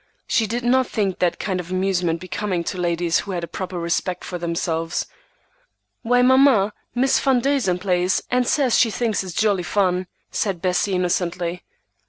She 0.25 0.47
did 0.47 0.63
not 0.63 0.87
think 0.87 1.19
that 1.19 1.37
kind 1.37 1.59
of 1.59 1.69
amusement 1.69 2.19
becoming 2.19 2.63
to 2.63 2.79
ladies 2.79 3.19
who 3.19 3.33
had 3.33 3.43
a 3.43 3.47
proper 3.47 3.79
respect 3.79 4.23
for 4.23 4.39
themselves. 4.39 5.05
"Why, 6.01 6.23
mamma, 6.23 6.73
Miss 6.95 7.19
Van 7.19 7.39
Duzen 7.39 7.77
plays, 7.77 8.19
and 8.31 8.47
says 8.47 8.75
she 8.75 8.89
thinks 8.89 9.23
it 9.23 9.35
jolly 9.35 9.61
fun," 9.61 10.07
said 10.31 10.59
Bessie 10.59 10.93
innocently. 10.95 11.61